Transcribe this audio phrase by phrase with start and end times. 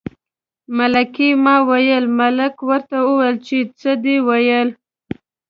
[0.77, 4.69] ملکه ما ویل، ملک ورته وویل چې څه دې ویل.